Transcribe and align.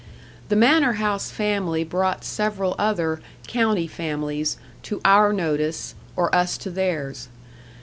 The 0.49 0.55
manor 0.55 0.93
house 0.93 1.29
family 1.29 1.83
brought 1.83 2.25
several 2.25 2.73
other 2.79 3.21
"county 3.45 3.85
families" 3.85 4.57
to 4.81 4.99
our 5.05 5.31
notice, 5.31 5.93
or 6.15 6.33
us 6.33 6.57
to 6.65 6.71
theirs. 6.71 7.27